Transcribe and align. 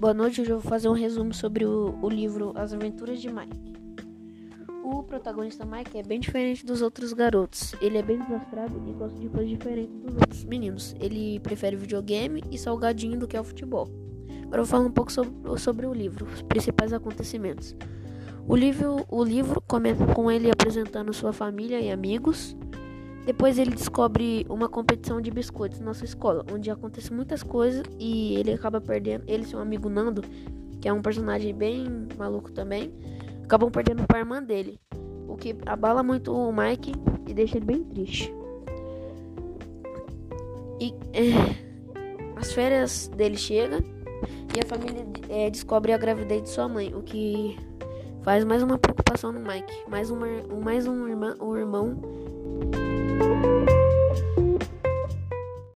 Boa 0.00 0.14
noite, 0.14 0.40
hoje 0.40 0.50
eu 0.50 0.60
vou 0.60 0.70
fazer 0.70 0.88
um 0.88 0.92
resumo 0.92 1.34
sobre 1.34 1.64
o, 1.64 1.98
o, 2.00 2.08
livro 2.08 2.52
As 2.54 2.72
Aventuras 2.72 3.20
de 3.20 3.32
Mike. 3.32 3.72
O 4.84 5.02
protagonista 5.02 5.66
Mike 5.66 5.98
é 5.98 6.04
bem 6.04 6.20
diferente 6.20 6.64
dos 6.64 6.82
outros 6.82 7.12
garotos. 7.12 7.74
Ele 7.80 7.98
é 7.98 8.02
bem 8.02 8.16
desastrado 8.20 8.80
e 8.86 8.92
gosta 8.92 9.18
de 9.18 9.28
coisas 9.28 9.50
diferentes 9.50 9.98
dos 9.98 10.14
outros 10.14 10.44
meninos. 10.44 10.94
Ele 11.00 11.40
prefere 11.40 11.74
videogame 11.74 12.44
e 12.48 12.56
salgadinho 12.56 13.18
do 13.18 13.26
que 13.26 13.36
ao 13.36 13.42
futebol. 13.42 13.88
Agora 14.44 14.60
eu 14.60 14.64
vou 14.64 14.66
falar 14.66 14.84
um 14.84 14.92
pouco 14.92 15.10
sobre, 15.10 15.58
sobre 15.58 15.84
o 15.84 15.92
livro, 15.92 16.26
os 16.26 16.42
principais 16.42 16.92
acontecimentos. 16.92 17.74
O 18.46 18.54
livro, 18.54 19.04
o 19.08 19.24
livro 19.24 19.60
começa 19.66 20.06
com 20.14 20.30
ele 20.30 20.48
apresentando 20.48 21.12
sua 21.12 21.32
família 21.32 21.80
e 21.80 21.90
amigos. 21.90 22.56
Depois 23.28 23.58
ele 23.58 23.72
descobre 23.72 24.46
uma 24.48 24.70
competição 24.70 25.20
de 25.20 25.30
biscoitos 25.30 25.80
na 25.80 25.92
sua 25.92 26.06
escola, 26.06 26.46
onde 26.50 26.70
acontecem 26.70 27.14
muitas 27.14 27.42
coisas 27.42 27.82
e 27.98 28.34
ele 28.36 28.54
acaba 28.54 28.80
perdendo. 28.80 29.22
Ele 29.26 29.42
e 29.42 29.46
seu 29.46 29.58
amigo 29.58 29.90
Nando, 29.90 30.22
que 30.80 30.88
é 30.88 30.92
um 30.94 31.02
personagem 31.02 31.54
bem 31.54 32.08
maluco 32.16 32.50
também, 32.50 32.90
acabam 33.44 33.70
perdendo 33.70 34.06
para 34.06 34.16
a 34.16 34.20
irmã 34.20 34.42
dele, 34.42 34.80
o 35.28 35.36
que 35.36 35.54
abala 35.66 36.02
muito 36.02 36.34
o 36.34 36.50
Mike 36.50 36.94
e 37.26 37.34
deixa 37.34 37.58
ele 37.58 37.66
bem 37.66 37.84
triste. 37.84 38.34
E 40.80 40.94
é, 41.12 42.34
as 42.34 42.50
férias 42.54 43.08
dele 43.08 43.36
chegam 43.36 43.80
e 44.56 44.58
a 44.58 44.66
família 44.66 45.06
é, 45.28 45.50
descobre 45.50 45.92
a 45.92 45.98
gravidez 45.98 46.44
de 46.44 46.48
sua 46.48 46.66
mãe, 46.66 46.94
o 46.94 47.02
que 47.02 47.58
faz 48.22 48.42
mais 48.42 48.62
uma 48.62 48.78
preocupação 48.78 49.32
no 49.32 49.40
Mike, 49.40 49.86
mais, 49.86 50.10
uma, 50.10 50.26
mais 50.64 50.86
um, 50.86 51.06
irmã, 51.06 51.36
um 51.38 51.54
irmão 51.54 52.00